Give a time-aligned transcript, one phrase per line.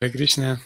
[0.00, 0.62] Hare Krishna.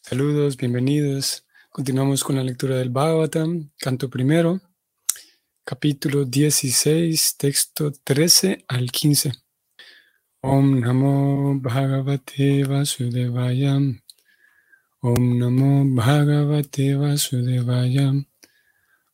[0.00, 1.46] Saludos, bienvenidos.
[1.70, 4.60] Continuamos con la lectura del Bhagavatam, canto primero,
[5.64, 9.32] capítulo 16, texto 13 al 15.
[10.40, 13.76] Om Namo Bhagavate Vasudevaya.
[14.98, 18.14] Om Namo Bhagavate Vasudevaya.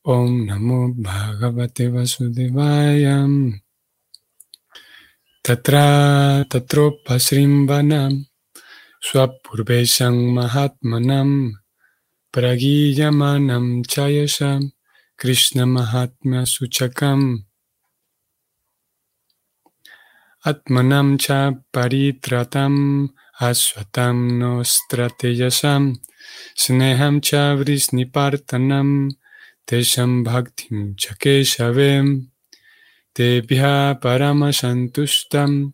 [0.01, 3.29] Om Namo Bhagavate Vasudevaya.
[5.43, 8.30] Tatra Tatropasrimvanam.
[9.03, 11.53] Swapurveshang Mahatmanam
[12.35, 14.73] Pragiyamanam Chayasham
[15.17, 17.45] Krishna Mahatma Suchakam.
[20.45, 23.09] Atmanam Cha Paritratam
[23.41, 25.97] Aswatam Nostrateyasam
[26.55, 29.13] Sneham Cha Vrisnipartanam
[29.67, 32.27] Tesham Bhaktim Chakeshavem
[33.15, 35.73] Tebhya Paramashantustam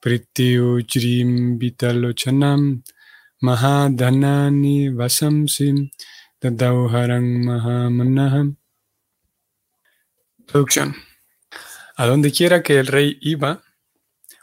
[0.00, 2.82] Pritiujrim Vitalochanam
[3.42, 5.90] Mahadhanani Vasamsim
[6.40, 8.56] Dadauharang Mahamanaham.
[10.46, 10.96] Traducción.
[11.96, 13.62] A donde quiera que el rey iba,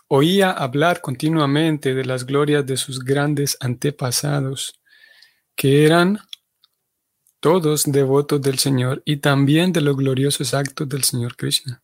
[0.08, 4.80] oía hablar continuamente de las glorias de sus grandes antepasados,
[5.55, 6.19] que eran
[7.39, 11.81] todos devotos del Señor y también de los gloriosos actos del Señor Krishna.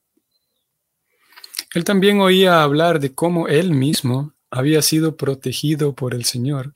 [1.74, 6.74] Él también oía hablar de cómo él mismo había sido protegido por el Señor,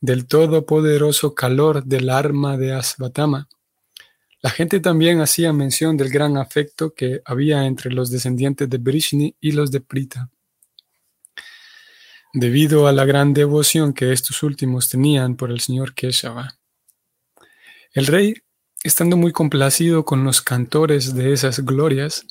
[0.00, 3.48] del todopoderoso calor del arma de Asvatama.
[4.40, 9.36] La gente también hacía mención del gran afecto que había entre los descendientes de Brishni
[9.40, 10.30] y los de Prita.
[12.32, 16.56] Debido a la gran devoción que estos últimos tenían por el señor Keshava.
[17.92, 18.34] El rey,
[18.82, 22.26] estando muy complacido con los cantores de esas glorias,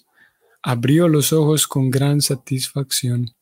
[0.67, 3.35] abrió los ojos con gran satisfacción.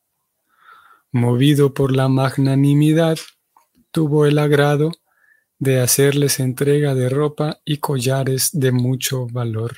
[1.13, 3.17] Movido por la magnanimidad,
[3.91, 4.91] tuvo el agrado
[5.57, 9.73] de hacerles entrega de ropa y collares de mucho valor.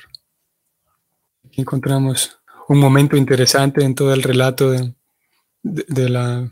[1.44, 6.50] Aquí encontramos un momento interesante en todo el relato de, la,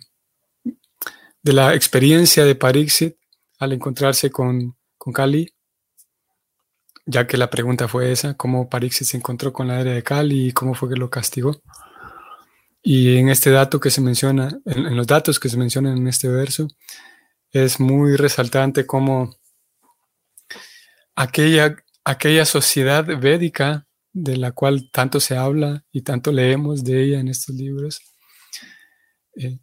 [1.42, 3.16] de la experiencia de Parixit
[3.58, 5.53] al encontrarse con, con Kali
[7.06, 10.48] ya que la pregunta fue esa, cómo Parixit se encontró con la era de Cali
[10.48, 11.60] y cómo fue que lo castigó.
[12.82, 16.28] Y en este dato que se menciona, en, los datos que se mencionan en este
[16.28, 16.68] verso,
[17.50, 19.36] es muy resaltante cómo
[21.14, 27.20] aquella, aquella sociedad védica de la cual tanto se habla y tanto leemos de ella
[27.20, 28.00] en estos libros,
[29.36, 29.58] eh,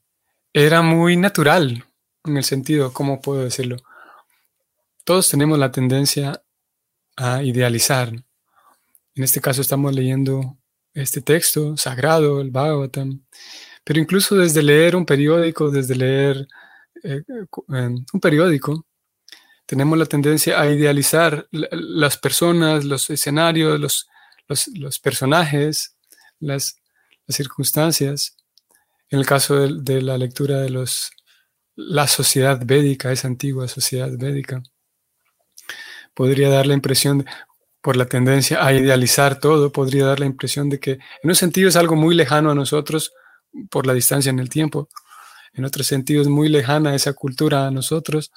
[0.54, 1.86] era muy natural
[2.26, 3.78] en el sentido, ¿cómo puedo decirlo?
[5.04, 6.44] Todos tenemos la tendencia
[7.16, 8.10] a idealizar.
[9.16, 10.58] En este caso estamos leyendo
[10.94, 13.24] este texto sagrado, el Bhagavatam,
[13.84, 16.48] pero incluso desde leer un periódico, desde leer
[17.04, 17.24] eh,
[17.68, 18.86] un periódico,
[19.66, 24.10] tenemos la tendencia a idealizar las personas, los escenarios, los,
[24.76, 25.96] los, personajes,
[26.40, 26.76] las,
[27.30, 28.36] circunstancias.
[29.10, 31.12] En el caso de, de, la lectura de los,
[31.76, 34.62] la sociedad védica, esa antigua sociedad védica,
[36.14, 37.26] podría dar la impresión,
[37.82, 41.68] por la tendencia a idealizar todo, podría dar la impresión de que en un sentido
[41.68, 43.14] es algo muy lejano a nosotros
[43.70, 44.88] por la distancia en el tiempo,
[45.54, 48.32] en otro sentido es muy lejana esa cultura a nosotros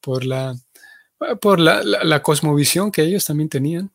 [0.00, 0.54] por la,
[1.40, 3.90] por la, cosmovisión que ellos también tenían,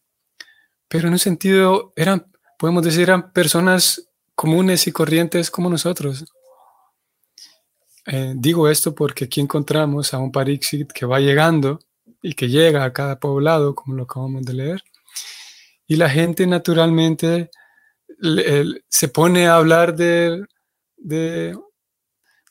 [0.87, 2.25] pero en un sentido eran,
[2.57, 6.25] podemos decir, eran personas comunes y corrientes como nosotros.
[8.05, 11.79] Eh, digo esto porque aquí encontramos a un Parixit que va llegando
[12.22, 14.83] y que llega a cada poblado, como lo acabamos de leer.
[15.88, 17.50] Y la gente naturalmente
[18.89, 20.45] se pone a hablar de,
[20.97, 21.57] de,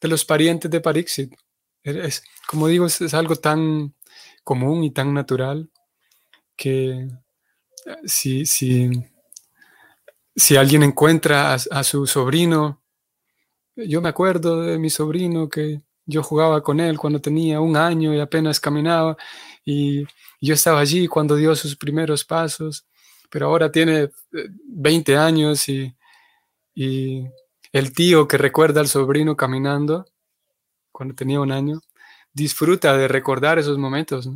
[0.03, 1.34] los parientes de Parixit.
[1.82, 3.94] Es, como digo, es, algo tan
[4.44, 5.71] común y tan natural
[6.56, 7.09] que
[8.04, 8.91] si, si,
[10.34, 12.81] si alguien encuentra a su sobrino,
[13.77, 18.15] yo me acuerdo de mi sobrino que yo jugaba con él cuando tenía un año
[18.15, 19.16] y apenas caminaba
[19.68, 20.07] y
[20.41, 22.86] yo estaba allí cuando dio sus primeros pasos,
[23.28, 25.92] pero ahora tiene 20 eh, años y,
[27.72, 30.07] el tío que recuerda al sobrino caminando
[30.92, 31.80] cuando tenía un año,
[32.33, 34.30] disfruta de recordar esos momentos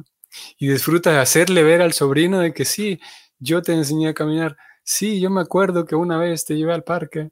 [0.58, 3.00] y disfruta de hacerle ver al sobrino de que sí,
[3.38, 6.84] yo te enseñé a caminar, sí, yo me acuerdo que una vez te llevé al
[6.84, 7.30] parque.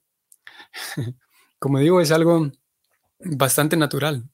[1.59, 2.53] Como digo, es algo
[3.19, 4.25] bastante natural.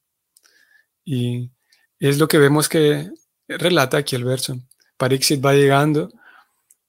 [1.05, 1.51] Y
[1.99, 3.11] es lo que vemos que
[3.49, 4.59] relata aquí el verso.
[4.97, 6.11] Parixit va llegando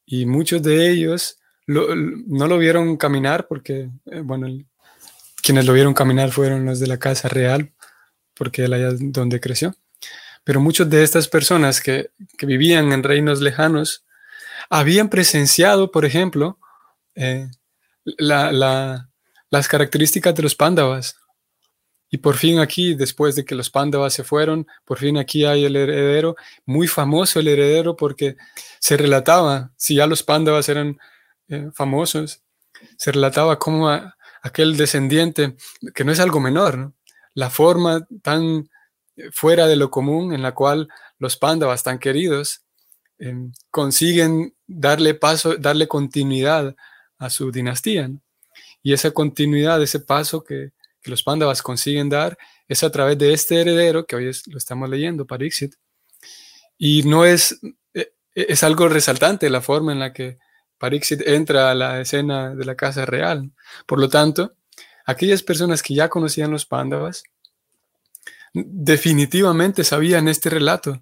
[0.05, 4.47] y muchos de ellos no lo vieron caminar porque, eh, bueno,
[5.41, 7.71] quienes lo vieron caminar fueron los de la casa real,
[8.33, 9.75] porque él allá donde creció.
[10.43, 14.05] Pero muchas de estas personas que, vivían en reinos lejanos
[14.69, 16.59] habían presenciado, por ejemplo,
[17.15, 17.49] eh,
[18.17, 21.17] las características de los pándavas.
[22.09, 25.65] Y por fin aquí, después de que los pándavas se fueron, por fin aquí hay
[25.65, 26.35] el heredero,
[26.65, 28.37] muy famoso el heredero porque
[28.79, 30.97] se relataba, si ya los pándavas eran
[31.47, 32.41] eh, famosos,
[32.97, 33.89] se relataba como
[34.41, 35.55] aquel descendiente,
[35.93, 36.93] que no es algo menor,
[37.33, 38.69] la forma tan
[39.31, 40.87] fuera de lo común en la cual
[41.19, 42.63] los pándavas tan queridos
[43.17, 46.75] em, consiguen darle paso, darle continuidad
[47.17, 48.09] a su dinastía.
[48.83, 50.71] Y esa continuidad, ese paso que,
[51.09, 52.37] los pándavas consiguen dar,
[52.67, 55.75] es a través de este heredero que hoy lo estamos leyendo, Parixit.
[56.77, 57.59] Y no es,
[57.93, 60.37] e, e, es algo resaltante la forma en la que
[60.77, 63.51] Parixit entra a la escena de la casa real.
[63.85, 64.53] Por lo tanto,
[65.05, 67.23] aquellas personas que ya conocían los pándavas,
[68.53, 71.01] definitivamente sabían este relato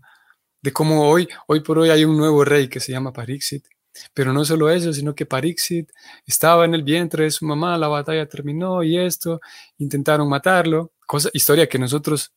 [0.61, 3.65] de cómo hoy, hoy por hoy hay un nuevo rey que se llama Parixit.
[4.13, 5.89] Pero no solo eso, sino que Parixit
[6.25, 9.39] estaba en el vientre de su mamá, la batalla terminó y esto,
[9.77, 12.33] intentaron matarlo, cosa, historia que nosotros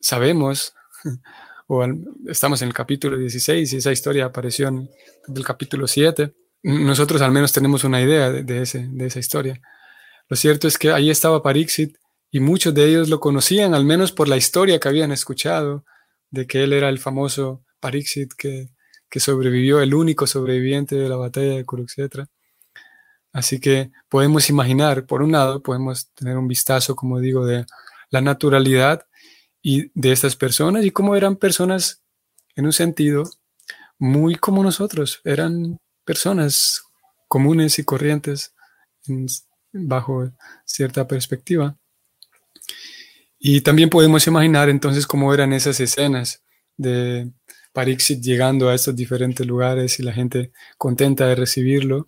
[0.00, 0.74] sabemos,
[1.66, 1.84] o
[2.26, 4.88] estamos en el capítulo 16 y esa historia apareció en
[5.34, 6.32] el capítulo 7.
[6.62, 9.60] Nosotros al menos tenemos una idea de, ese, de esa historia.
[10.28, 11.96] Lo cierto es que ahí estaba Parixit
[12.30, 15.84] y muchos de ellos lo conocían, al menos por la historia que habían escuchado,
[16.30, 18.68] de que él era el famoso Parixit que,
[19.16, 22.28] sobrevivió, el único sobreviviente de la batalla de Kurukshetra.
[23.32, 27.66] Así que podemos imaginar, por un lado, podemos tener un vistazo, como digo, de
[28.10, 29.06] la naturalidad
[29.62, 32.02] y de estas personas y cómo eran personas,
[32.56, 33.24] en un sentido,
[33.98, 36.82] muy como nosotros, eran personas
[37.28, 38.54] comunes y corrientes
[39.72, 40.32] bajo
[40.64, 41.76] cierta perspectiva.
[43.38, 46.42] Y también podemos imaginar entonces cómo eran esas escenas
[46.76, 47.30] de
[47.72, 52.06] Parixit llegando a estos diferentes lugares y la gente contenta de recibirlo,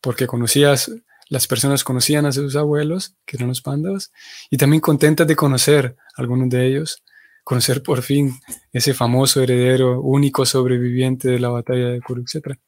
[0.00, 0.90] porque conocías,
[1.28, 4.12] las personas conocían a sus abuelos, que eran los pandas,
[4.50, 7.02] y también contentas de conocer a algunos de ellos,
[7.44, 8.38] conocer por fin
[8.72, 12.58] ese famoso heredero, único sobreviviente de la batalla de Kurukshetra,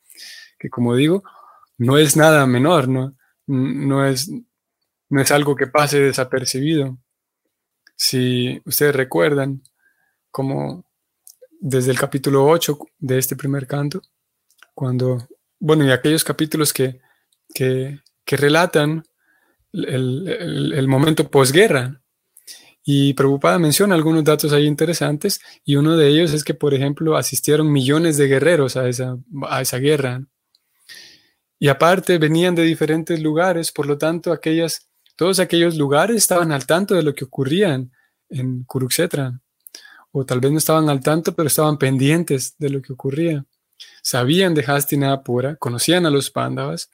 [0.58, 1.22] que como digo,
[1.78, 3.14] no es nada menor, ¿no?
[3.46, 4.30] No es,
[5.08, 6.98] no es algo que pase desapercibido.
[7.96, 9.62] Si ustedes recuerdan,
[10.30, 10.89] como
[11.60, 14.02] desde el capítulo 8 de este primer canto,
[14.74, 15.28] cuando,
[15.58, 17.00] bueno, y aquellos capítulos que,
[17.54, 19.04] que, relatan
[19.72, 22.00] el, momento posguerra.
[22.82, 27.16] Y Preocupada menciona algunos datos ahí interesantes y uno de ellos es que, por ejemplo,
[27.16, 29.18] asistieron millones de guerreros a esa,
[29.48, 30.24] a esa guerra.
[31.58, 34.90] Y aparte venían de diferentes lugares, por lo tanto, aquellas
[35.20, 37.74] todos aquellos lugares estaban al tanto de lo que ocurría
[38.30, 39.38] en, Kurukshetra.
[40.12, 43.44] O tal vez no estaban al tanto, pero estaban pendientes de lo que ocurría.
[44.02, 46.90] Sabían de Hastinapura, conocían a los Pándavas.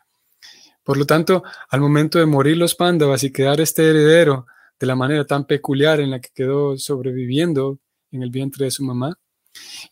[0.84, 4.46] Por lo tanto, al momento de morir los Pándavas y quedar este heredero
[4.78, 7.78] de la manera tan peculiar en la que quedó sobreviviendo
[8.12, 9.18] en el vientre de su mamá,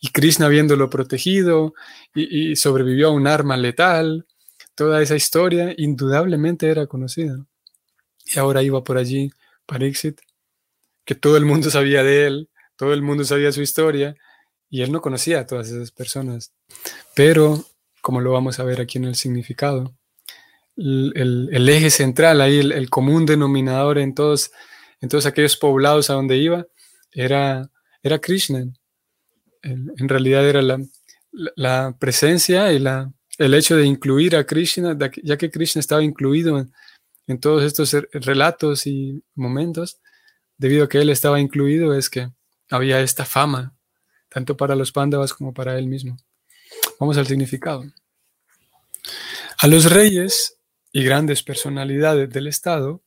[0.00, 1.75] y Krishna habiéndolo protegido
[2.15, 4.26] y, y sobrevivió a un arma letal,
[4.75, 7.44] toda esa historia indudablemente era conocida.
[8.26, 9.31] Y ahora iba por allí
[9.67, 10.21] Parixit,
[11.05, 14.17] que todo el mundo sabía de él, todo el mundo sabía su historia,
[14.71, 16.52] y él no conocía a todas esas personas.
[17.14, 17.64] Pero,
[18.02, 19.95] como lo vamos a ver aquí en el significado,
[20.76, 24.50] el, eje central, ahí el, común denominador en todos,
[25.00, 26.66] en todos aquellos poblados a donde iba,
[27.12, 27.71] era,
[28.02, 28.64] era Krishna.
[29.62, 30.61] En, realidad era
[31.31, 36.66] la, presencia y la, el hecho de incluir a Krishna, ya que Krishna estaba incluido
[37.26, 40.00] en todos estos relatos y momentos,
[40.59, 42.28] debido a que él estaba incluido, es que
[42.75, 43.75] había esta fama,
[44.28, 46.16] tanto para los pándavas como para él mismo.
[46.99, 47.85] Vamos al significado.
[49.59, 50.59] A los reyes
[50.93, 53.02] y grandes personalidades del Estado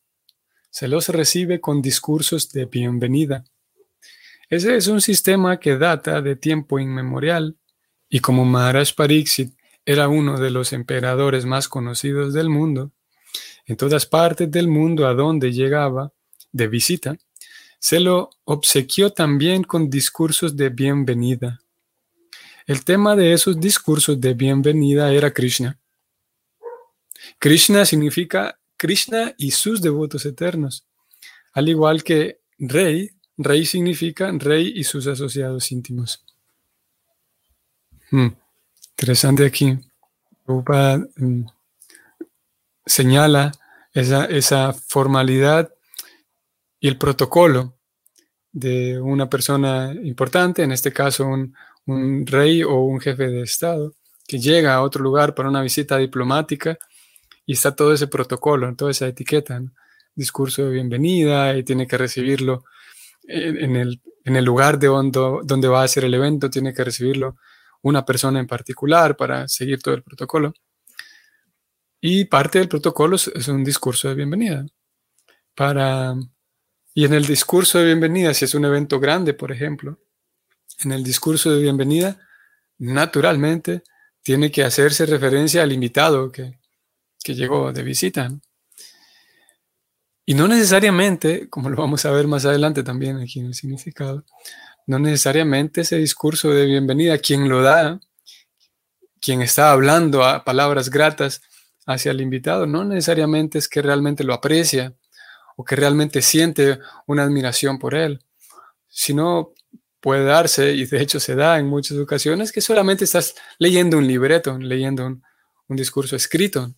[0.69, 3.43] se los recibe con discursos de bienvenida.
[4.49, 7.57] Ese es un sistema que data de tiempo inmemorial
[8.09, 9.53] y como Maharaj Pariksit
[9.85, 12.91] era uno de los emperadores más conocidos del mundo,
[13.65, 16.13] en todas partes del mundo a donde llegaba
[16.51, 17.17] de visita,
[17.79, 21.61] se lo obsequió también con discursos de bienvenida.
[22.65, 25.77] El tema de esos discursos de bienvenida era Krishna.
[27.39, 30.85] Krishna significa Krishna y sus devotos eternos,
[31.53, 36.23] al igual que rey, rey significa rey y sus asociados íntimos.
[38.11, 38.29] Hmm,
[38.91, 39.77] interesante aquí.
[40.47, 41.45] Mm,
[42.85, 43.51] señala
[43.93, 45.73] esa, esa formalidad
[46.79, 47.77] y el protocolo
[48.51, 51.55] de una persona importante, en este caso un,
[52.25, 53.93] rey o un jefe de Estado,
[54.27, 56.77] que llega a otro lugar para una visita diplomática
[57.45, 59.61] y está todo ese protocolo, toda esa etiqueta,
[60.13, 62.65] discurso de bienvenida y tiene que recibirlo
[63.23, 66.83] en, el, en el, lugar de donde, donde va a ser el evento, tiene que
[66.83, 67.37] recibirlo
[67.83, 70.53] una persona en particular para seguir todo el protocolo.
[72.01, 74.65] Y parte del protocolo es un discurso de bienvenida.
[75.55, 76.15] Para,
[76.97, 79.99] y en el discurso de bienvenida, si es un evento grande, por ejemplo,
[80.83, 82.19] en el discurso de bienvenida,
[82.79, 83.83] naturalmente
[84.23, 86.57] tiene que hacerse referencia al invitado que,
[87.23, 88.31] que llegó de visita.
[90.25, 94.25] Y no necesariamente, como lo vamos a ver más adelante también aquí en el significado,
[94.87, 97.99] no necesariamente ese discurso de bienvenida, quien lo da,
[99.21, 101.43] quien está hablando a palabras gratas
[101.85, 104.95] hacia el invitado, no necesariamente es que realmente lo aprecia
[105.57, 108.23] o que realmente siente una admiración por él,
[108.87, 109.53] sino
[109.99, 114.07] puede darse, y de hecho se da en muchas ocasiones, que solamente estás leyendo un
[114.07, 115.23] libreto, leyendo un,
[115.75, 116.73] discurso escrito.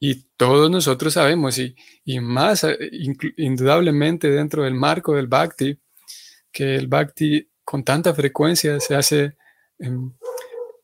[0.00, 2.76] Y todos nosotros sabemos, y, y más eh,
[3.36, 5.78] indudablemente dentro del marco del bhakti,
[6.50, 9.36] que el bhakti con tanta frecuencia se hace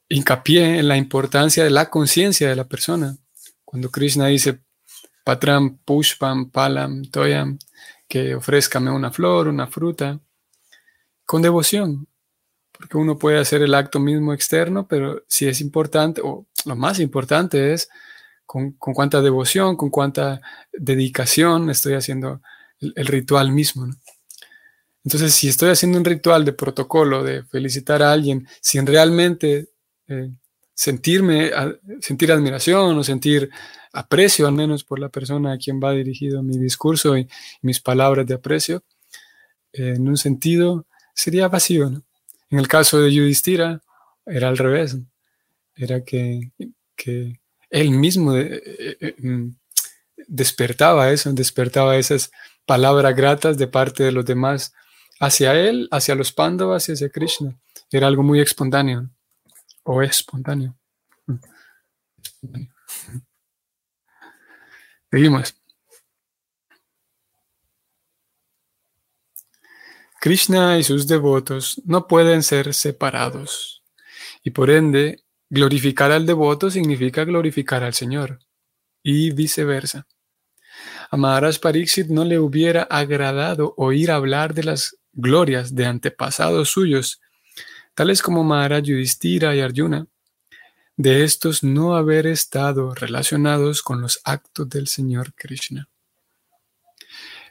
[0.09, 3.16] hincapié en la importancia de la conciencia de la persona.
[3.64, 4.61] Cuando Krishna dice,
[5.26, 7.59] Patram, Pushpam, Palam, Toyam,
[8.06, 10.21] que ofrézcame una flor, una fruta,
[11.25, 12.06] con devoción,
[12.71, 17.00] porque uno puede hacer el acto mismo externo, pero si es importante, o lo más
[17.00, 17.88] importante es
[18.45, 20.40] con, cuánta devoción, con cuánta
[20.73, 22.40] dedicación estoy haciendo
[22.78, 23.88] el, ritual mismo.
[25.02, 29.71] Entonces, si estoy haciendo un ritual de protocolo, de felicitar a alguien, sin realmente
[30.06, 30.30] eh,
[30.73, 31.50] sentirme,
[32.00, 33.50] sentir admiración o sentir
[33.97, 37.29] aprecio al menos por la persona a quien va dirigido mi discurso y,
[37.62, 38.85] mis palabras de aprecio,
[39.73, 41.88] eh, en un sentido sería vacío.
[42.50, 43.81] En el caso de Yudhishthira
[44.26, 44.99] era al revés,
[45.75, 46.53] era que,
[47.71, 49.49] él mismo eh, mm,
[50.29, 52.31] despertaba eso, despertaba esas
[52.67, 54.73] palabras gratas de parte de los demás
[55.21, 57.57] hacia él, hacia los Pandavas y hacia Krishna.
[57.91, 59.11] Era algo muy espontáneo,
[59.85, 60.76] o espontáneo.
[65.11, 65.55] Seguimos.
[70.21, 73.85] Krishna y sus devotos no pueden ser separados,
[74.43, 78.41] y por ende, glorificar al devoto significa glorificar al Señor,
[79.03, 80.07] y viceversa.
[81.11, 87.21] A Maharaj Pariksit no le hubiera agradado oír hablar de las glorias de antepasados suyos,
[87.95, 90.09] tales como Maharaj Yudhishthira y Arjuna,
[90.97, 95.88] de estos no haber estado relacionados con los actos del Señor Krishna.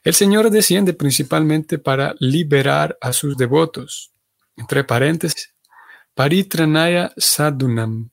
[0.04, 4.12] El Señor desciende principalmente para liberar a sus devotos,
[4.56, 5.54] entre paréntesis,
[6.14, 8.12] paritranaya sadunam.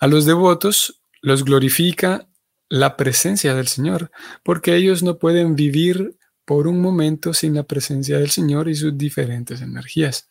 [0.00, 2.28] A los devotos los glorifica
[2.68, 4.10] la presencia del Señor,
[4.42, 8.96] porque ellos no pueden vivir por un momento sin la presencia del Señor y sus
[8.96, 10.30] diferentes energías.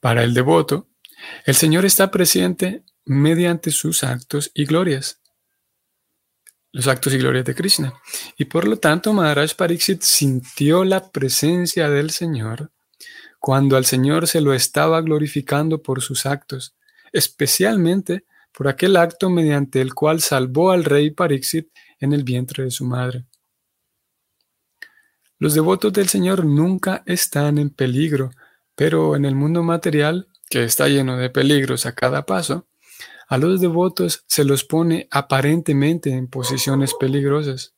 [0.00, 0.88] Para el devoto,
[1.44, 5.20] el Señor está presente mediante sus actos y glorias,
[6.72, 7.94] los actos y glorias de Krishna.
[8.36, 12.70] Y por lo tanto, Maharaj Pariksit sintió la presencia del Señor
[13.38, 16.76] cuando al Señor se lo estaba glorificando por sus actos,
[17.12, 22.70] especialmente por aquel acto mediante el cual salvó al rey Pariksit en el vientre de
[22.70, 23.24] su madre.
[25.38, 28.30] Los devotos del Señor nunca están en peligro,
[28.76, 32.66] pero en el mundo material, que está lleno de peligros a cada paso,
[33.26, 37.72] a los devotos se los pone aparentemente en posiciones peligrosas.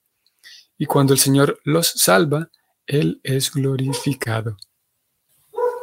[0.76, 2.50] Y cuando el Señor los salva,
[2.84, 4.56] Él es glorificado.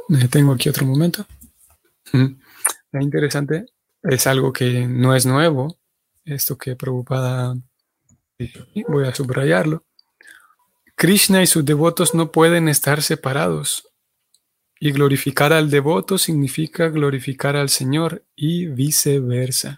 [0.10, 1.25] Me detengo aquí otro momento.
[2.12, 3.67] Es interesante,
[4.03, 5.77] es algo que no es nuevo,
[6.25, 7.55] esto que preocupada
[8.89, 9.86] voy a subrayarlo.
[10.95, 13.88] Krishna y sus devotos no pueden estar separados.
[14.83, 19.77] Y glorificar al devoto significa glorificar al Señor y viceversa.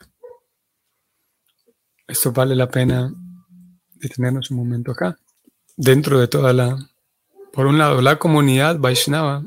[2.07, 3.13] Esto vale la pena
[3.95, 5.19] detenernos un momento acá.
[5.75, 6.89] Dentro de toda la,
[7.51, 9.43] por un lado, la comunidad Vaishnava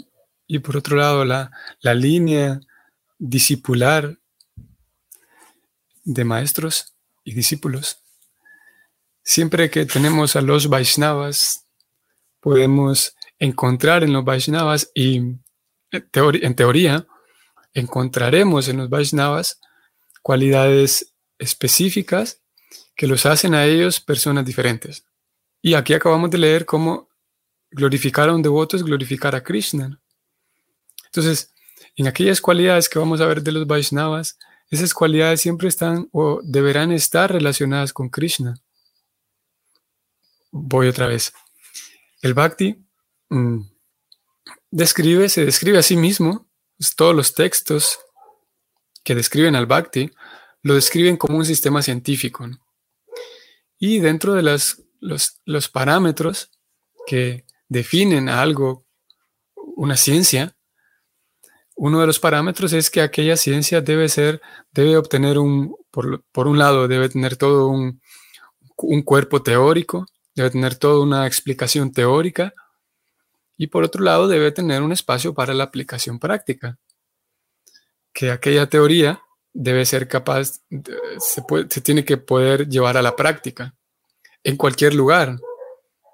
[0.47, 2.61] y por otro lado, la, la línea
[3.19, 4.19] discipular
[6.05, 6.95] de maestros
[7.25, 8.03] y discípulos.
[9.23, 11.67] Siempre que tenemos a los Vaishnavas
[12.41, 15.39] podemos encontrar en los Vaishnavas y
[15.91, 17.07] en teoría
[17.75, 19.61] encontraremos en los Vaishnavas
[20.23, 22.41] cualidades específicas
[22.97, 25.05] que los hacen a ellos personas diferentes.
[25.63, 27.09] Y aquí acabamos de leer cómo
[27.71, 30.01] glorificar a un devoto es glorificar a Krishna.
[31.05, 31.53] Entonces,
[31.95, 34.39] en aquellas cualidades que vamos a ver de los Vaishnavas,
[34.71, 38.57] esas cualidades siempre están o deberán estar relacionadas con Krishna.
[40.51, 41.33] Voy otra vez.
[42.23, 42.77] El Bhakti
[43.29, 43.61] mm,
[44.71, 47.99] describe, se describe a sí mismo, pues, todos los textos
[49.05, 50.11] que describen al Bhakti
[50.63, 52.49] lo describen como un sistema científico.
[53.79, 56.51] Y dentro de las, los, los parámetros
[57.07, 58.85] que definen a algo,
[59.55, 60.57] una ciencia,
[61.77, 64.41] uno de los parámetros es que aquella ciencia debe ser,
[64.73, 68.01] debe obtener un, por, un lado, debe tener todo un,
[68.79, 72.55] un, cuerpo teórico, debe tener toda una explicación teórica,
[73.57, 76.79] y por otro lado, debe tener un espacio para la aplicación práctica.
[78.13, 79.23] Que aquella teoría
[79.53, 80.61] debe ser capaz,
[81.19, 83.75] se, tiene que poder llevar a la práctica
[84.45, 85.39] en cualquier lugar.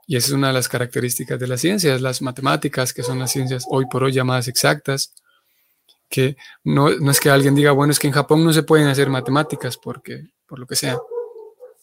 [0.07, 3.33] Y esa es una de las características de las ciencias, las matemáticas, que son las
[3.33, 5.15] ciencias hoy por hoy llamadas exactas,
[6.09, 9.09] que no, es que alguien diga, bueno, es que en Japón no se pueden hacer
[9.09, 10.99] matemáticas porque, por lo que sea.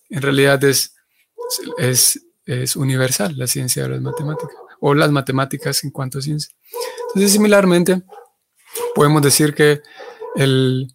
[0.09, 0.95] En realidad es,
[1.77, 6.55] es, es universal la ciencia de las matemáticas o las matemáticas en cuanto a ciencia.
[7.07, 8.01] Entonces, similarmente,
[8.95, 9.81] podemos decir que
[10.35, 10.87] el,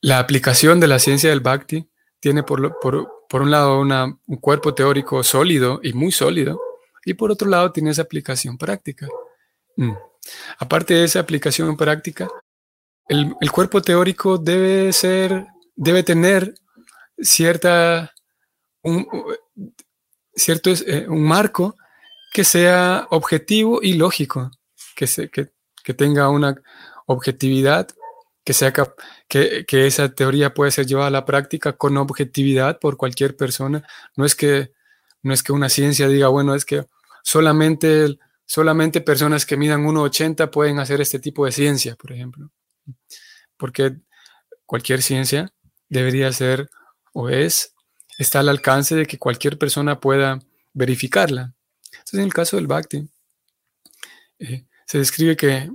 [0.00, 1.88] la aplicación de la ciencia del Bhakti
[2.20, 6.60] tiene por, por, por un lado un cuerpo teórico sólido y muy sólido,
[7.04, 9.08] y por otro lado tiene esa aplicación práctica.
[9.76, 9.92] Mm.
[10.58, 12.28] Aparte de esa aplicación práctica,
[13.08, 16.54] el, cuerpo teórico debe ser, debe tener
[17.18, 18.12] cierta,
[20.34, 21.76] cierto, eh, un marco
[22.32, 24.50] que sea objetivo y lógico,
[24.96, 25.50] que, se, que,
[25.94, 26.54] tenga una
[27.06, 27.88] objetividad,
[28.44, 28.72] que, sea
[29.28, 33.86] que, que, esa teoría puede ser llevada a la práctica con objetividad por cualquier persona.
[34.16, 34.72] No es que,
[35.22, 36.84] no es que una ciencia diga, bueno, es que
[37.22, 38.18] solamente
[38.52, 42.50] solamente personas que midan 1,80 pueden hacer este tipo de ciencia, por ejemplo.
[43.56, 43.96] Porque
[44.66, 45.54] cualquier ciencia
[45.88, 46.68] debería ser
[47.14, 47.74] o es,
[48.18, 50.40] está al alcance de que cualquier persona pueda
[50.72, 51.54] verificarla.
[51.92, 53.08] Entonces, en el caso del Bhakti,
[54.38, 55.70] eh, se describe que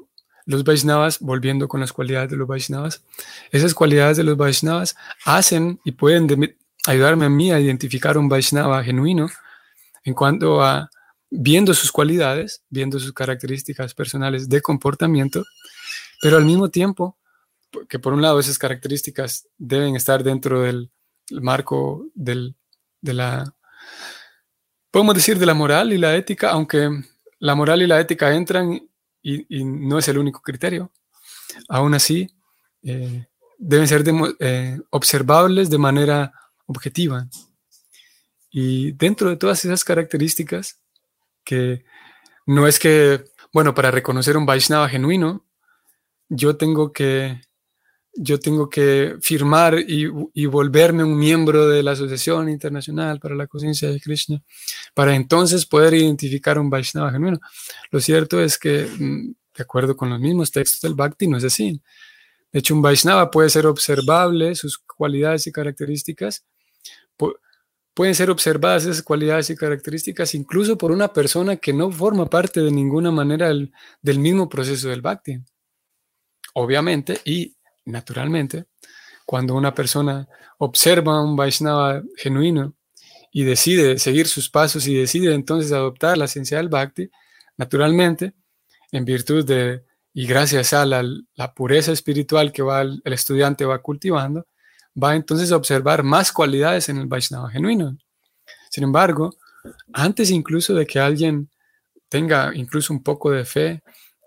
[0.45, 3.04] los Vaishnavas, volviendo con las cualidades de los Vaishnavas,
[3.52, 4.95] esas cualidades de los Vaishnavas
[5.26, 9.30] hacen y pueden ayudarme a mí a identificar un Vaishnava genuino
[10.04, 10.89] en cuanto a
[11.30, 15.43] viendo sus cualidades, viendo sus características personales de comportamiento,
[16.21, 17.17] pero al mismo tiempo,
[17.89, 20.89] que por un lado esas características deben estar dentro del
[21.32, 22.56] marco del,
[23.02, 23.56] de la,
[24.92, 26.90] podemos decir, de la moral y la ética, aunque
[27.40, 28.82] la moral y la ética entran
[29.22, 30.92] y, no es el único criterio,
[31.68, 32.28] aún así
[32.84, 34.04] eh, deben ser
[34.40, 36.32] eh, observables de manera
[36.66, 37.28] objetiva.
[38.50, 40.80] Y dentro de todas esas características,
[41.44, 41.84] que
[42.46, 45.46] no es que, bueno, para reconocer un Vaishnava genuino,
[46.30, 47.42] yo tengo que,
[48.13, 50.06] yo tengo que firmar y,
[50.46, 54.41] volverme un miembro de la Asociación Internacional para la Conciencia de Krishna,
[54.93, 57.39] para entonces poder identificar un Vaishnava genuino.
[57.91, 61.43] Lo cierto es que, mm, de acuerdo con los mismos textos del Bhakti, no es
[61.43, 61.82] así.
[62.52, 66.43] De hecho, un Vaishnava puede ser observable, sus cualidades y características,
[67.98, 72.62] pueden ser observadas esas cualidades y características incluso por una persona que no forma parte
[72.62, 75.39] de ninguna manera del, mismo proceso del bhakti.
[76.54, 77.57] Obviamente y
[77.88, 78.65] naturalmente,
[79.26, 82.76] cuando una persona observa un Vaishnava genuino
[83.32, 87.10] y decide seguir sus pasos y decide entonces adoptar la ciencia del bhakti,
[87.58, 88.34] naturalmente,
[88.91, 94.47] en virtud de y gracias a la, pureza espiritual que va el estudiante va cultivando,
[95.02, 97.95] va entonces a observar más cualidades en el Vaishnava genuino.
[98.71, 99.36] Sin embargo,
[99.93, 101.52] antes incluso de que alguien
[102.10, 103.84] tenga incluso un poco de fe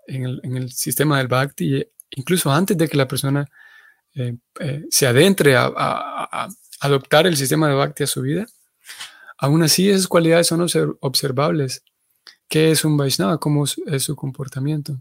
[0.07, 3.49] en el, sistema del Bhakti, incluso antes de que la persona
[4.13, 6.47] eh, eh, se adentre a,
[6.79, 8.45] adoptar el sistema de Bhakti a su vida,
[9.37, 10.67] aún así esas cualidades son
[10.99, 11.83] observables.
[12.47, 13.39] ¿Qué es un Vaishnava?
[13.39, 14.99] ¿Cómo es su comportamiento?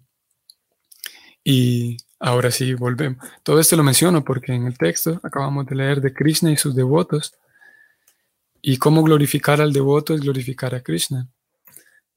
[1.42, 3.26] Y Ahora sí, volvemos.
[3.42, 6.74] Todo esto lo menciono porque en el texto acabamos de leer de Krishna y sus
[6.74, 7.32] devotos.
[8.60, 11.28] Y cómo glorificar al devoto es glorificar a Krishna.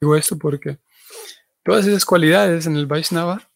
[0.01, 0.77] Digo esto porque
[1.63, 3.49] todas esas cualidades en el Vaishnava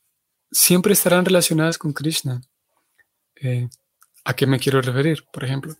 [0.51, 2.41] siempre estarán relacionadas con Krishna.
[3.35, 3.67] Eh,
[4.23, 5.23] ¿A qué me quiero referir?
[5.31, 5.75] Por ejemplo,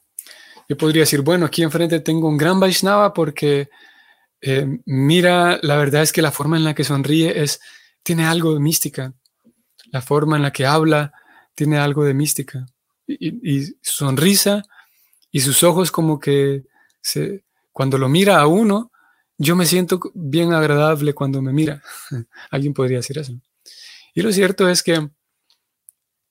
[0.70, 3.70] yo podría decir, bueno, aquí enfrente tengo un gran Vaishnava porque
[4.42, 7.60] eh, mira, la verdad es que la forma en la que sonríe es,
[8.04, 9.14] tiene algo de mística
[9.92, 11.14] la forma en la que habla
[11.56, 12.66] tiene algo de mística.
[13.08, 14.64] Y, su sonrisa
[15.32, 16.64] y sus ojos como que
[17.72, 18.92] cuando lo mira a uno,
[19.38, 21.82] yo me siento bien agradable cuando me mira.
[22.52, 23.34] Alguien podría decir eso.
[24.18, 25.12] Y lo cierto es que eh,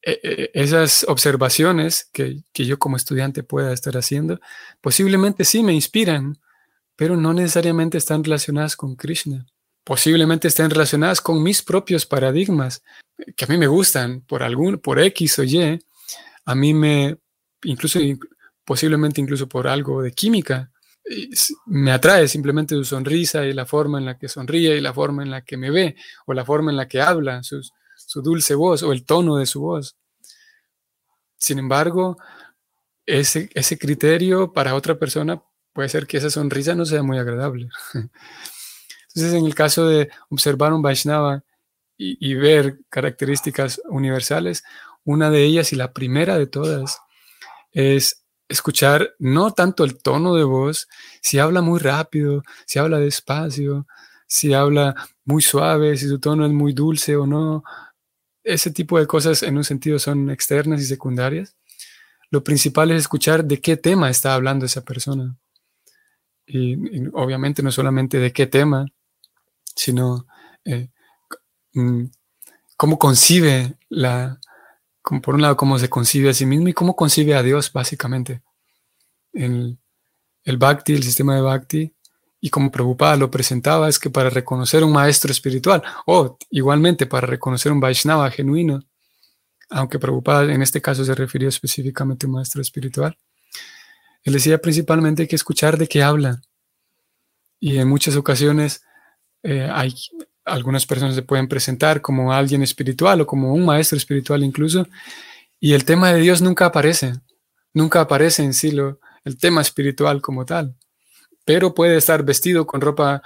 [0.02, 4.40] eh, esas observaciones que, yo como estudiante pueda estar haciendo,
[4.80, 6.36] posiblemente sí me inspiran,
[6.96, 9.46] pero no necesariamente están relacionadas con Krishna.
[9.84, 12.82] Posiblemente estén relacionadas con mis propios paradigmas,
[13.36, 15.80] que a mí me gustan por algún, por X o Y.
[16.44, 17.18] A mí me,
[17.62, 18.00] incluso,
[18.64, 20.72] posiblemente incluso por algo de química,
[21.66, 25.22] me atrae simplemente su sonrisa y la forma en la que sonríe y la forma
[25.22, 27.62] en la que me ve o la forma en la que habla, su,
[28.22, 29.96] dulce voz o el tono de su voz.
[31.36, 32.16] Sin embargo,
[33.04, 35.42] ese, ese criterio para otra persona
[35.72, 37.68] puede ser que esa sonrisa no sea muy agradable.
[37.94, 41.42] Entonces, en el caso de observar un Vaishnava
[41.98, 44.62] y ver características universales,
[45.06, 47.00] una de ellas y la primera de todas
[47.72, 50.88] es escuchar no tanto el tono de voz,
[51.20, 53.86] si habla muy rápido, si habla despacio,
[54.26, 57.64] si habla muy suave, si su tono es muy dulce o no.
[58.44, 61.56] Ese tipo de cosas en un sentido son externas y secundarias.
[62.30, 65.36] Lo principal es escuchar de qué tema está hablando esa persona.
[66.46, 66.76] Y,
[67.12, 68.86] obviamente no solamente de qué tema,
[69.74, 70.26] sino
[70.64, 70.90] eh,
[71.74, 72.04] mm,
[72.76, 74.38] cómo concibe la,
[75.06, 77.72] como por un lado, cómo se concibe a sí mismo y cómo concibe a Dios,
[77.72, 78.42] básicamente.
[79.32, 79.78] El,
[80.58, 81.94] Bhakti, el sistema de Bhakti,
[82.40, 87.24] y como Prabhupada lo presentaba, es que para reconocer un maestro espiritual, o igualmente para
[87.24, 88.82] reconocer un Vaishnava genuino,
[89.70, 93.16] aunque Prabhupada en este caso se refirió específicamente a un maestro espiritual,
[94.24, 96.42] él decía principalmente que escuchar de qué habla.
[97.60, 98.82] Y en muchas ocasiones
[99.44, 99.94] eh, hay,
[100.46, 104.86] algunas personas se pueden presentar como alguien espiritual o como un maestro espiritual incluso,
[105.60, 107.14] y el tema de Dios nunca aparece,
[107.74, 110.76] nunca aparece en sí lo, el tema espiritual como tal,
[111.44, 113.22] pero puede estar vestido con ropa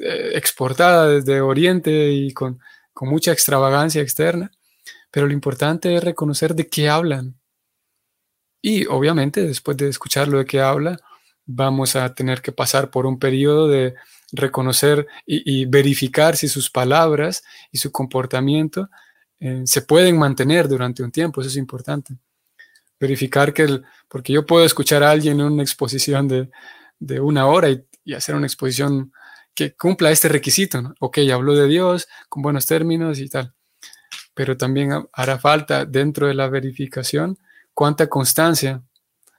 [0.00, 2.60] eh, exportada desde Oriente y con,
[2.92, 4.50] con mucha extravagancia externa,
[5.10, 7.40] pero lo importante es reconocer de qué hablan.
[8.62, 10.98] Y obviamente después de escuchar lo de qué habla,
[11.46, 13.94] vamos a tener que pasar por un periodo de
[14.32, 18.88] reconocer y, verificar si sus palabras y su comportamiento
[19.38, 22.16] eh, se pueden mantener durante un tiempo, eso es importante.
[22.98, 26.50] Verificar que, el, porque yo puedo escuchar a alguien en una exposición de,
[26.98, 29.12] de una hora y, hacer una exposición
[29.54, 30.94] que cumpla este requisito, ¿no?
[30.98, 33.54] Ok, habló de Dios con buenos términos y tal,
[34.34, 37.38] pero también hará falta dentro de la verificación
[37.72, 38.82] cuánta constancia,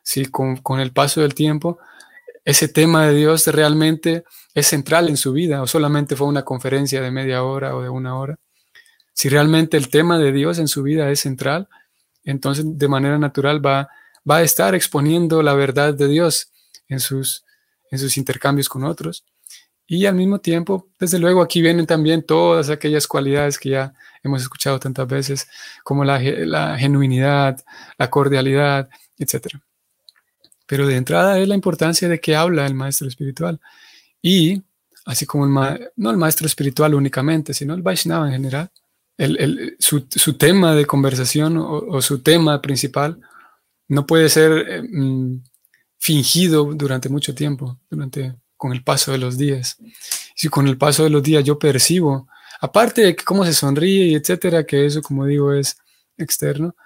[0.03, 1.79] si con, con el paso del tiempo
[2.43, 4.23] ese tema de Dios realmente
[4.53, 7.89] es central en su vida o solamente fue una conferencia de media hora o de
[7.89, 8.39] una hora.
[9.13, 11.67] Si realmente el tema de Dios en su vida es central,
[12.23, 13.89] entonces de manera natural va,
[14.29, 16.51] va a estar exponiendo la verdad de Dios
[16.87, 17.45] en sus,
[17.91, 19.23] en sus intercambios con otros.
[19.85, 24.41] Y al mismo tiempo, desde luego aquí vienen también todas aquellas cualidades que ya hemos
[24.41, 25.49] escuchado tantas veces,
[25.83, 27.61] como la, la genuinidad,
[27.97, 29.61] la cordialidad, etcétera.
[30.71, 33.59] Pero de entrada es la importancia de que habla el maestro espiritual.
[34.21, 34.61] Y
[35.03, 38.71] así como el no el maestro espiritual únicamente, sino el Vaishnava en general,
[39.17, 43.19] el, su, su, tema de conversación o, su tema principal
[43.89, 45.43] no puede ser eh, mm,
[45.97, 49.77] fingido durante mucho tiempo, durante, con el paso de los días.
[50.37, 52.29] Si con el paso de los días yo percibo,
[52.61, 55.75] aparte de cómo se sonríe y etcétera, que eso, como digo, es
[56.17, 56.77] externo,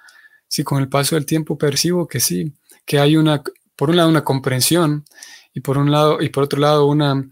[0.48, 2.52] si con el paso del tiempo percibo que sí,
[2.84, 3.42] que hay una
[3.76, 5.04] por un lado una comprensión
[5.54, 7.30] y por un lado y por otro lado una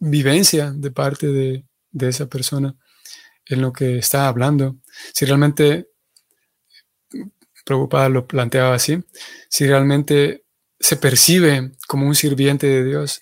[0.00, 1.64] vivencia de parte de,
[2.00, 2.76] esa persona
[3.46, 4.76] en lo que está hablando.
[5.12, 5.88] Si realmente
[7.64, 9.02] preocupada lo planteaba así,
[9.48, 10.44] si realmente
[10.78, 13.20] se percibe como un sirviente de Dios,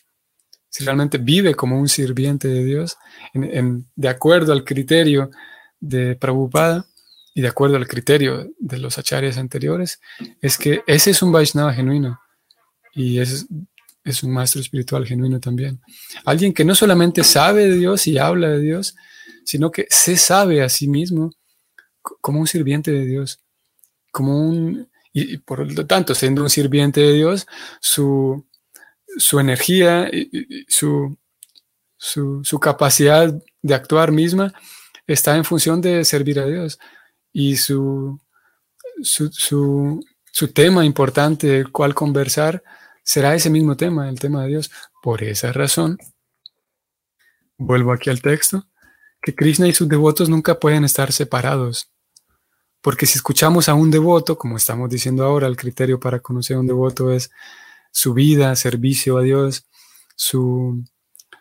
[0.68, 2.99] si realmente vive como un sirviente de Dios,
[3.33, 5.31] de acuerdo al criterio
[5.81, 6.87] de Prabhupada
[7.35, 10.01] y de acuerdo al criterio de los acharyas anteriores,
[10.42, 12.20] es que ese es un Vaishnava genuino
[12.96, 13.46] y es,
[14.02, 15.80] es un maestro espiritual genuino también.
[16.24, 18.96] Alguien que no solamente sabe de Dios y habla de Dios,
[19.44, 21.30] sino que se sabe a sí mismo
[22.00, 23.40] como un sirviente de Dios,
[24.11, 27.46] como un, y, por lo tanto, siendo un sirviente de Dios,
[27.80, 28.46] su,
[29.18, 30.11] su energía,
[30.68, 31.18] su,
[31.98, 34.54] su, su, capacidad de actuar misma
[35.06, 36.78] está en función de servir a Dios.
[37.32, 38.18] Y su,
[39.02, 42.62] su tema importante del cual conversar
[43.07, 44.71] será ese mismo tema, el tema de Dios.
[45.01, 45.97] Por esa razón,
[47.57, 48.66] vuelvo aquí al texto,
[49.23, 51.90] que Krishna y sus devotos nunca pueden estar separados.
[52.83, 56.61] Porque si escuchamos a un devoto, como estamos diciendo ahora, el criterio para conocer a
[56.61, 57.31] un devoto es
[57.92, 59.66] su vida, servicio a Dios,
[60.16, 60.85] su,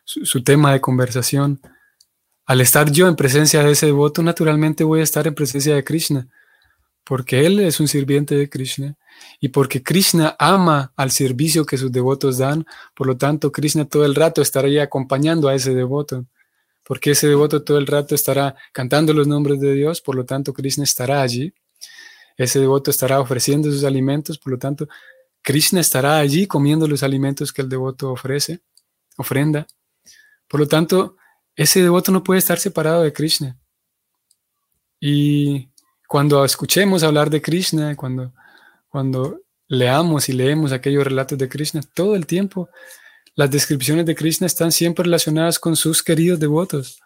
[0.06, 1.60] su, tema de conversación.
[2.46, 5.84] Al estar yo en presencia de ese devoto, naturalmente voy a estar en presencia de
[5.84, 6.28] Krishna,
[7.06, 8.98] porque él es un sirviente de Krishna
[9.40, 14.06] y porque Krishna ama al servicio que sus devotos dan, por lo tanto Krishna todo
[14.06, 16.26] el rato estará ahí acompañando a ese devoto,
[16.84, 20.54] porque ese devoto todo el rato estará cantando los nombres de Dios, por lo tanto
[20.54, 21.54] Krishna estará allí.
[22.38, 24.88] Ese devoto estará ofreciendo sus alimentos, por lo tanto
[25.42, 28.62] Krishna estará allí comiendo los alimentos que el devoto ofrece,
[29.16, 29.68] ofrenda.
[30.48, 31.18] Por lo tanto,
[31.56, 33.58] ese devoto no puede estar separado de Krishna.
[35.00, 35.70] Y
[36.08, 38.34] cuando escuchemos hablar de Krishna, cuando,
[38.90, 42.70] cuando leamos y leemos aquellos relatos de Krishna, todo el tiempo
[43.36, 47.02] las descripciones de Krishna están siempre relacionadas con sus queridos devotos.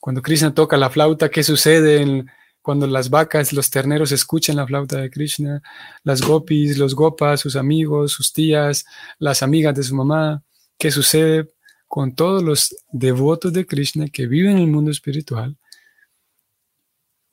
[0.00, 2.24] Cuando Krishna toca la flauta, ¿qué sucede
[2.62, 5.62] cuando las vacas, los terneros escuchan la flauta de Krishna,
[6.04, 8.84] las gopis, los gopas, sus amigos, sus tías,
[9.18, 10.42] las amigas de su mamá,
[10.78, 11.48] qué sucede
[11.88, 15.56] con todos los devotos de Krishna que viven en el mundo espiritual.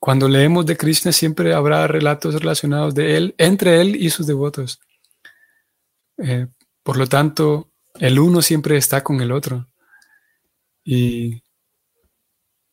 [0.04, 4.78] Cuando leemos de Krishna siempre habrá relatos relacionados de él, entre él y sus devotos.
[6.18, 6.46] Eh,
[6.82, 9.66] por lo tanto, el uno siempre está con el otro.
[10.84, 11.42] Y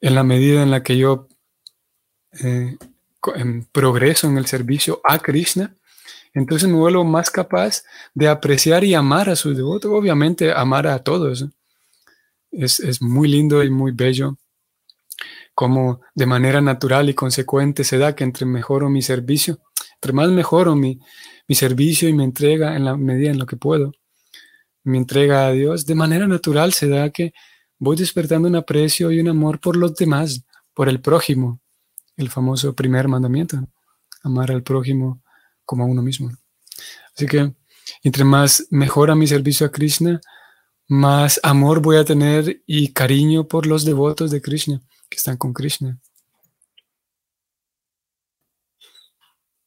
[0.01, 1.29] en la medida en la que yo
[2.43, 2.77] eh,
[3.35, 5.73] en progreso en el servicio a Krishna,
[6.33, 10.99] entonces me vuelvo más capaz de apreciar y amar a sus devotos, obviamente amar a
[10.99, 11.45] todos.
[12.51, 14.37] Es, es muy lindo y muy bello
[15.61, 19.59] como de manera natural y consecuente se da que entre mejoro mi servicio,
[19.93, 20.99] entre más mejoro mi,
[21.47, 23.91] mi servicio y me entrega en la medida en lo que puedo,
[24.83, 27.33] mi entrega a Dios, de manera natural se da que
[27.77, 30.43] voy despertando un aprecio y un amor por los demás,
[30.73, 31.59] por el prójimo,
[32.17, 33.63] el famoso primer mandamiento,
[34.23, 35.21] amar al prójimo
[35.63, 36.31] como a uno mismo.
[37.15, 37.53] Así que
[38.01, 40.21] entre más mejora mi servicio a Krishna,
[40.87, 45.53] más amor voy a tener y cariño por los devotos de Krishna que están con
[45.53, 45.99] Krishna.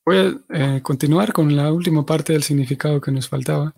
[0.04, 3.74] Voy a eh, continuar con la última parte del significado que nos faltaba.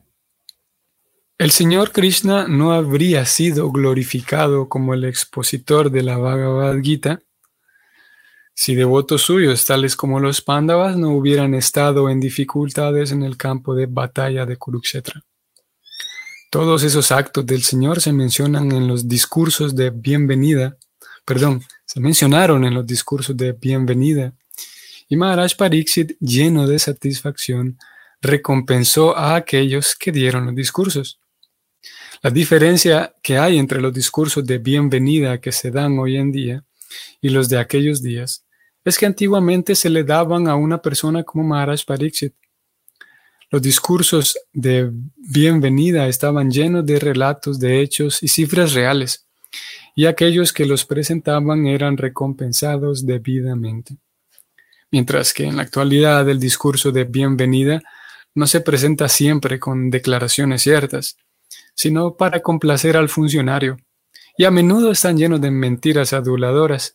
[1.37, 7.21] El Señor Krishna no habría sido glorificado como el expositor de la Bhagavad Gita
[8.59, 13.75] si devotos suyos, tales como los Pándavas, no hubieran estado en dificultades en el campo
[13.75, 15.23] de batalla de Kurukshetra.
[16.51, 20.79] Todos esos actos del Señor se mencionan en los discursos de bienvenida,
[21.27, 24.33] perdón, se mencionaron en los discursos de bienvenida,
[25.09, 27.79] y Maharaj Pariksit, lleno de satisfacción,
[28.23, 31.21] recompensó a aquellos que dieron los discursos.
[32.23, 36.65] La diferencia que hay entre los discursos de bienvenida que se dan hoy en día
[37.21, 38.45] y los de aquellos días
[38.85, 42.35] es que antiguamente se le daban a una persona como Maharaj Pariksit.
[43.51, 49.26] Los discursos de bienvenida estaban llenos de relatos, de hechos y cifras reales,
[49.99, 53.97] y aquellos que los presentaban eran recompensados debidamente.
[54.91, 57.83] Mientras que en la actualidad el discurso de bienvenida
[58.35, 61.17] no se presenta siempre con declaraciones ciertas,
[61.75, 63.79] sino para complacer al funcionario,
[64.37, 66.95] y a menudo están llenos de mentiras aduladoras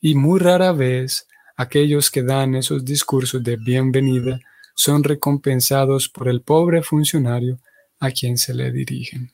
[0.00, 4.40] y muy rara vez aquellos que dan esos discursos de bienvenida
[4.74, 7.60] son recompensados por el pobre funcionario
[8.00, 9.30] a quien se le dirigen.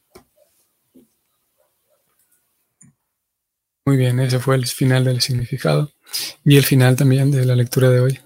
[3.87, 5.93] Muy bien, ese fue el final del significado
[6.43, 8.21] y el final también de la lectura de hoy.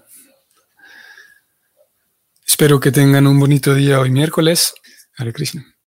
[2.47, 4.73] Espero que tengan un bonito día hoy miércoles.
[5.17, 5.65] Hare Krishna.